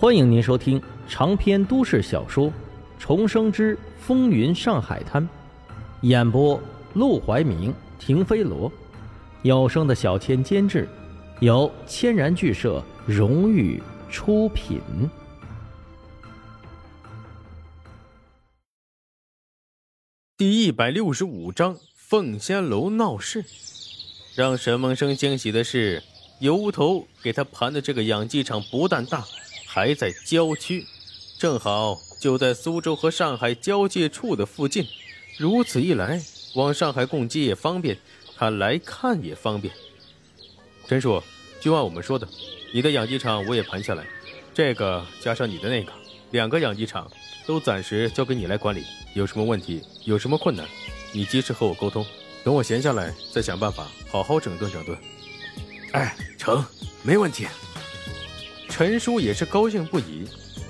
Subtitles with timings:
[0.00, 2.46] 欢迎您收听长篇都市小说
[2.98, 5.22] 《重生之风云上海滩》，
[6.00, 6.58] 演播：
[6.94, 8.72] 陆怀明、停飞罗，
[9.42, 10.88] 有声的小千监制，
[11.40, 14.80] 由千然剧社荣誉出品。
[20.38, 23.44] 第一百六十五章凤仙楼闹事。
[24.34, 26.02] 让沈梦生惊喜的是，
[26.38, 29.22] 油头给他盘的这个养鸡场不但大。
[29.72, 30.84] 还在郊区，
[31.38, 34.84] 正好就在苏州和上海交界处的附近。
[35.38, 36.20] 如此一来，
[36.56, 37.96] 往上海供鸡也方便，
[38.36, 39.72] 他来看也方便。
[40.88, 41.22] 陈叔，
[41.60, 42.28] 就按我们说的，
[42.74, 44.04] 你的养鸡场我也盘下来，
[44.52, 45.92] 这个加上你的那个，
[46.32, 47.08] 两个养鸡场
[47.46, 48.82] 都暂时交给你来管理。
[49.14, 50.66] 有什么问题，有什么困难，
[51.12, 52.04] 你及时和我沟通。
[52.42, 54.98] 等我闲下来，再想办法好好整顿整顿。
[55.92, 56.64] 哎，成，
[57.04, 57.46] 没问题。
[58.80, 60.24] 陈叔也是高兴不已。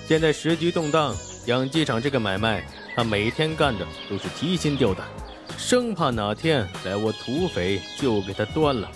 [0.09, 2.67] 现在时局动荡，养鸡场这个买卖，
[2.97, 5.07] 他每天干的都是提心吊胆，
[5.57, 8.91] 生怕哪天来窝土匪就给他端了。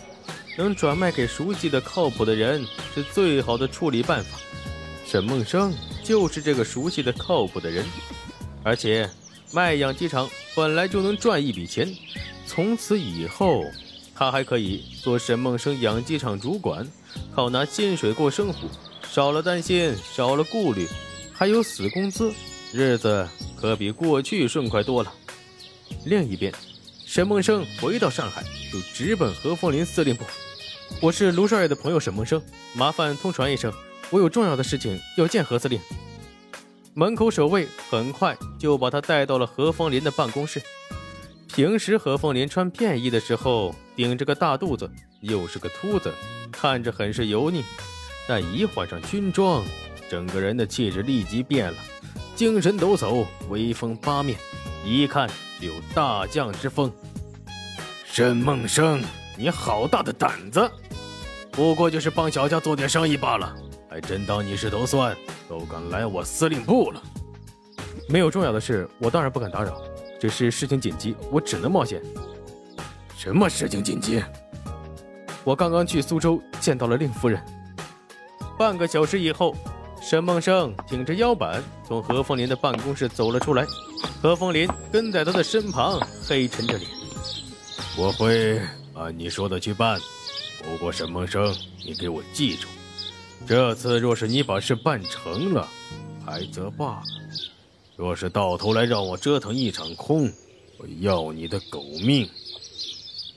[0.59, 4.37] 能转卖给熟悉的、靠谱的人，是最好的处理办法。
[5.07, 7.87] 沈梦生就是这个熟悉的、靠谱的人，
[8.65, 9.09] 而且
[9.53, 11.89] 卖养鸡场本来就能赚一笔钱，
[12.49, 13.63] 从此以后
[14.13, 16.85] 他还可以做沈梦生养鸡场主管，
[17.33, 18.69] 靠拿薪水过生活。
[19.15, 20.89] 少了担心，少了顾虑，
[21.33, 22.35] 还有死工资，
[22.73, 25.15] 日子可比过去顺快多了。
[26.05, 26.53] 另一边，
[27.07, 28.43] 沈梦生回到上海，
[28.73, 30.25] 就直奔何凤林司令部。
[31.01, 32.43] 我是卢少爷的朋友沈梦生，
[32.73, 33.73] 麻烦通传一声，
[34.11, 35.79] 我有重要的事情要见何司令。
[36.93, 40.61] 门口守卫很快就把他带到了何凤林的办公室。
[41.47, 46.13] 平时何凤林穿便衣的时候，顶着个大肚子，又是个秃子，
[46.51, 47.63] 看着很是油腻。
[48.27, 49.63] 但一换上军装，
[50.09, 51.79] 整个人的气质立即变了，
[52.35, 54.39] 精神抖擞，威风八面，
[54.85, 55.29] 一看
[55.61, 56.91] 就有大将之风。
[58.05, 59.03] 沈梦生，
[59.37, 60.71] 你好大的胆子！
[61.51, 63.55] 不过就是帮小家做点生意罢了，
[63.91, 65.17] 还真当你是头蒜，
[65.49, 67.03] 都敢来我司令部了？
[68.09, 69.81] 没有重要的事，我当然不敢打扰。
[70.21, 72.01] 只是事情紧急，我只能冒险。
[73.17, 74.23] 什么事情紧急？
[75.45, 77.39] 我刚刚去苏州见到了令夫人。
[78.57, 79.55] 半个小时以后，
[80.01, 83.67] 沈梦生挺着腰板从何凤林的办公室走了出来。
[84.23, 86.89] 何凤林跟在他的身旁，黑沉着脸
[87.99, 88.61] ：“我会
[88.95, 89.99] 按你说的去办。
[90.63, 91.55] 不过沈梦生，
[91.85, 92.69] 你给我记住，
[93.47, 95.69] 这次若是你把事办成了，
[96.25, 97.03] 还则罢了；
[97.97, 100.31] 若是到头来让我折腾一场空，
[100.79, 102.29] 我要你的狗命！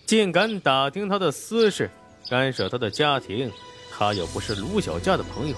[0.05, 1.89] 竟敢打听他的私事，
[2.29, 3.51] 干涉他的家庭！”
[3.97, 5.55] 他要不是卢小佳的朋友，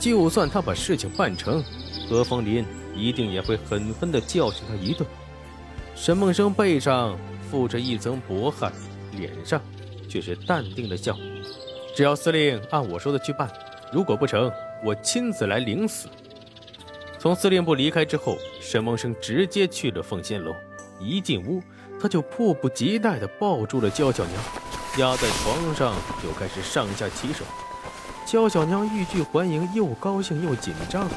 [0.00, 1.62] 就算他把事情办成，
[2.08, 2.64] 何风林
[2.96, 5.06] 一定也会狠狠地教训他一顿。
[5.94, 7.18] 沈梦生背上
[7.50, 8.72] 附着一层薄汗，
[9.12, 9.60] 脸上
[10.08, 11.14] 却是淡定的笑。
[11.94, 13.52] 只要司令按我说的去办，
[13.92, 14.50] 如果不成，
[14.82, 16.08] 我亲自来领死。
[17.18, 20.54] 从司令部离开之后，沈梦生直接去了凤仙楼。
[20.98, 21.62] 一进屋，
[22.00, 24.42] 他就迫不及待地抱住了娇小娘，
[24.98, 27.44] 压在床上就开始上下其手。
[28.24, 31.08] 娇小娘欲拒还迎，又高兴又紧张，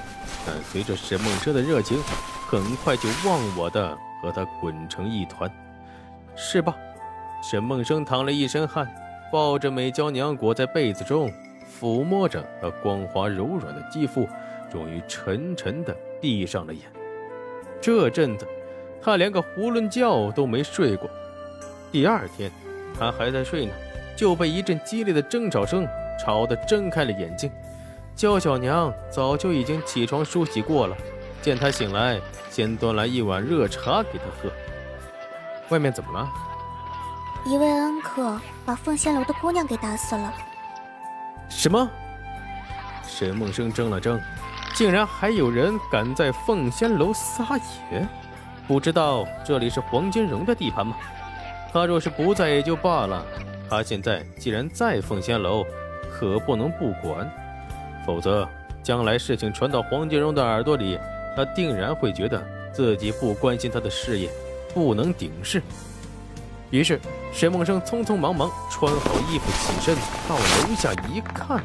[0.46, 2.02] 但随着沈梦生的热情，
[2.48, 5.52] 很快就忘我的和他滚成一团。
[6.36, 6.76] 是吧，
[7.42, 8.88] 沈梦生淌了一身汗，
[9.32, 11.32] 抱着美娇娘裹在被子中，
[11.80, 14.28] 抚摸着她光滑柔软的肌肤，
[14.72, 16.84] 终于沉沉的闭上了眼。
[17.82, 18.48] 这阵子，
[19.02, 21.10] 他连个囫囵觉都没睡过。
[21.92, 22.52] 第二天，
[22.98, 23.72] 他还在睡呢，
[24.18, 25.88] 就被一阵激烈的争吵声。
[26.20, 27.52] 吵得睁开了眼睛，
[28.16, 30.98] 焦小娘早就已经起床梳洗过了，
[31.44, 32.20] 见他醒来，
[32.50, 34.52] 先端来一碗热茶给他喝。
[35.70, 36.28] 外面怎么了？
[37.46, 40.34] 一位恩客把凤仙楼的姑娘给打死了。
[41.50, 41.88] 什么？
[43.04, 44.20] 沈梦生怔了怔，
[44.74, 47.58] 竟然还有人敢在凤仙楼撒
[47.92, 48.08] 野？
[48.68, 50.98] 不知道这里是黄金荣的地盘吗？
[51.72, 53.24] 他若是不在也就罢了，
[53.70, 55.66] 他现在既然在凤仙楼。
[56.20, 57.30] 可不能不管，
[58.04, 58.48] 否则
[58.82, 60.98] 将来事情传到黄金荣的耳朵里，
[61.36, 62.44] 他定然会觉得
[62.74, 64.28] 自己不关心他的事业，
[64.74, 65.62] 不能顶事。
[66.72, 67.00] 于是，
[67.32, 69.96] 沈梦生匆匆忙忙穿好衣服起身，
[70.28, 71.62] 到楼下一看，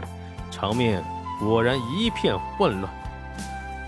[0.51, 1.03] 场面
[1.41, 2.93] 果然一片混乱。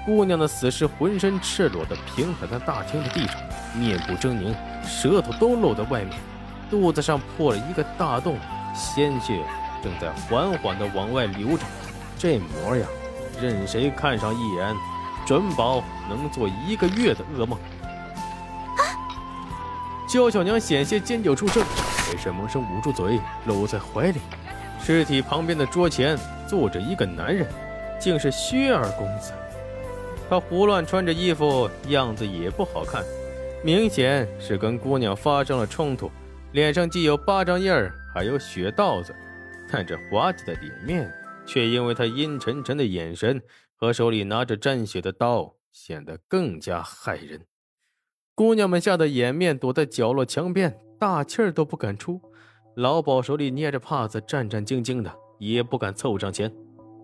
[0.06, 3.36] 姑娘的死尸浑身赤裸地平躺在大厅的地上，
[3.78, 4.54] 面部狰狞，
[4.86, 6.16] 舌头都露在外面，
[6.70, 8.36] 肚子上破了一个大洞，
[8.74, 9.42] 鲜血。
[9.82, 11.64] 正在缓缓地往外流着，
[12.18, 12.88] 这模样
[13.38, 14.74] 任谁看上一眼，
[15.26, 17.58] 准保能做一个月的噩梦。
[20.08, 21.62] 娇小娘险些尖叫出声，
[22.10, 24.20] 被沈梦生捂住嘴，搂在怀里。
[24.82, 26.16] 尸体旁边的桌前
[26.48, 27.46] 坐着一个男人，
[28.00, 29.32] 竟是薛二公子。
[30.30, 33.04] 他胡乱穿着衣服，样子也不好看，
[33.62, 36.10] 明显是跟姑娘发生了冲突，
[36.54, 39.12] 脸上既有巴掌印儿，还有血道子。
[39.68, 41.12] 但这滑稽的脸面，
[41.44, 43.42] 却因为他阴沉沉的眼神
[43.74, 47.40] 和手里拿着沾血的刀，显得更加骇人。
[48.36, 52.22] 姑娘们吓得掩面躲在角落墙边，大气儿都不敢出。
[52.76, 56.48] 老鸨手里捏着帕子，战战兢兢的，也不敢凑上前。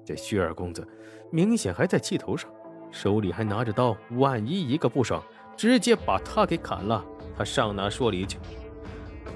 [0.07, 0.87] 这薛二公子
[1.33, 2.49] 明显还在气头上，
[2.93, 5.21] 手里还拿着刀，万一一个不爽，
[5.57, 7.05] 直接把他给砍了，
[7.37, 8.39] 他上哪说理去？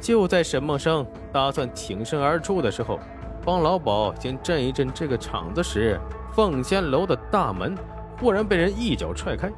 [0.04, 3.00] 就在沈梦生打算挺身而出的时候，
[3.42, 5.98] 帮老鸨先镇一镇这个场子时，
[6.34, 7.74] 凤仙楼的大门。
[8.20, 9.50] 忽然被人一脚踹开，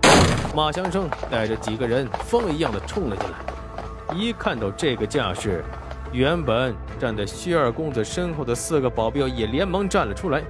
[0.55, 4.17] 马祥生带着几个人疯一样的冲了进来。
[4.17, 5.65] 一看到这个架势，
[6.13, 10.41] 原本站在薛二公子身后的四个保镖也连忙站了出来，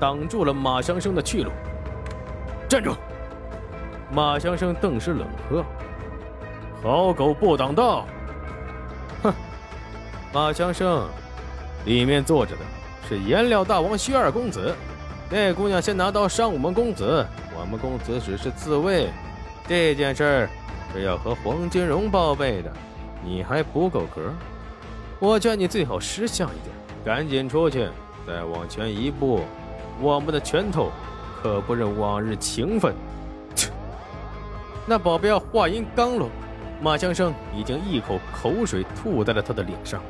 [0.00, 1.50] 挡住了马祥生的去路。
[2.66, 2.94] 站住！
[4.10, 5.62] 马祥生顿时冷喝
[6.82, 8.06] ：“好狗不挡道！”
[10.34, 11.08] 马祥生，
[11.84, 12.62] 里面坐着的
[13.08, 14.74] 是颜料大王薛二公子。
[15.30, 17.24] 那姑娘先拿刀伤我们公子。
[17.56, 19.10] 我们公子只是自卫，
[19.68, 20.50] 这件事儿
[20.92, 22.72] 是要和黄金荣报备的，
[23.24, 24.22] 你还不够格。
[25.20, 27.88] 我劝你最好识相一点，赶紧出去。
[28.26, 29.42] 再往前一步，
[30.00, 30.90] 我们的拳头
[31.40, 32.92] 可不认往日情分。
[33.54, 33.70] 切！
[34.84, 36.28] 那保镖话音刚落，
[36.82, 40.02] 马强生已经一口口水吐在了他的脸上。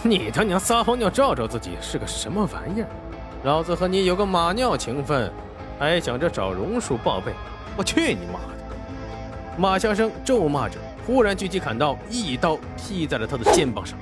[0.04, 2.88] 你他娘撒泡尿照照自己是个什么玩意儿？
[3.44, 5.30] 老子和你有个马尿情分。
[5.78, 7.32] 还想着找榕树报备，
[7.76, 9.56] 我去你妈的！
[9.56, 13.96] 马相生咒骂着，忽然举起砍刀，一刀劈在了他的肩膀上。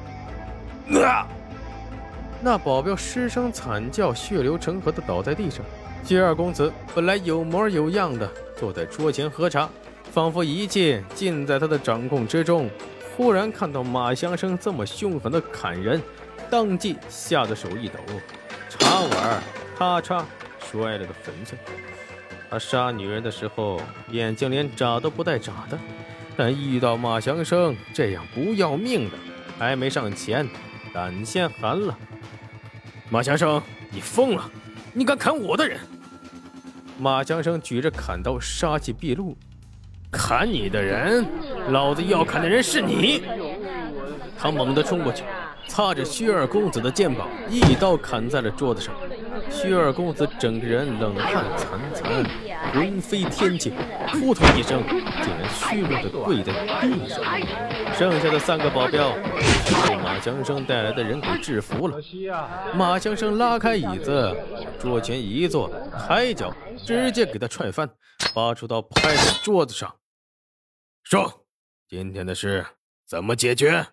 [1.03, 1.29] 啊！
[2.41, 5.63] 那保镖失声惨叫，血流成河的倒在地上。
[6.03, 8.27] 薛二公子本来有模有样的
[8.57, 9.69] 坐在桌前喝茶，
[10.11, 12.71] 仿佛一切尽在他的掌控之中。
[13.17, 16.03] 忽然看到马祥生这么凶狠的砍人，
[16.51, 17.99] 当即吓得手一抖，
[18.69, 19.43] 茶碗
[19.79, 20.23] 咔嚓。
[20.71, 21.57] 摔了个粉碎。
[22.51, 23.81] 他杀女人的时候，
[24.11, 25.79] 眼睛连眨都不带眨的，
[26.37, 29.17] 但遇到马祥生这样不要命的，
[29.59, 30.47] 还没上前，
[30.93, 31.97] 胆先寒了。
[33.09, 34.51] 马祥生，你疯了！
[34.93, 35.79] 你敢砍我的人？
[36.99, 39.35] 马祥生举着砍刀，杀气毕露。
[40.11, 41.27] 砍你的人，
[41.69, 43.23] 老子要砍的人是你！
[44.39, 45.25] 他猛地冲过去，
[45.67, 48.95] 擦着薛二公子的肩膀，一刀砍在了桌子上。
[49.51, 52.27] 薛二公子整个人冷汗涔涔，
[52.73, 53.73] 魂飞天际，
[54.13, 54.83] 扑通一声，
[55.23, 57.23] 竟然虚弱的跪在地上。
[57.95, 59.13] 剩下的三个保镖
[59.89, 61.99] 被马强生带来的人给制服了。
[62.75, 64.37] 马强生拉开椅子，
[64.79, 65.71] 桌前一坐，
[66.07, 66.53] 抬脚
[66.85, 67.89] 直接给他踹翻，
[68.35, 69.95] 拔出刀拍在桌子上，
[71.05, 71.33] 上
[71.89, 72.67] ：“今天的事
[73.07, 73.87] 怎么解决？”